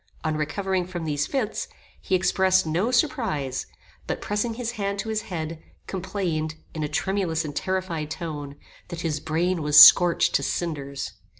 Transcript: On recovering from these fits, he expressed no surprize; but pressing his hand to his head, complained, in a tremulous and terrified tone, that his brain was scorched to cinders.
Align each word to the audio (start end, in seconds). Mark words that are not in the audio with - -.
On 0.23 0.35
recovering 0.35 0.87
from 0.87 1.05
these 1.05 1.27
fits, 1.27 1.67
he 2.01 2.15
expressed 2.15 2.65
no 2.65 2.89
surprize; 2.89 3.67
but 4.07 4.19
pressing 4.19 4.55
his 4.55 4.71
hand 4.71 4.97
to 4.97 5.09
his 5.09 5.21
head, 5.21 5.61
complained, 5.85 6.55
in 6.73 6.81
a 6.81 6.87
tremulous 6.89 7.45
and 7.45 7.55
terrified 7.55 8.09
tone, 8.09 8.55
that 8.87 9.01
his 9.01 9.19
brain 9.19 9.61
was 9.61 9.79
scorched 9.79 10.33
to 10.33 10.41
cinders. 10.41 11.13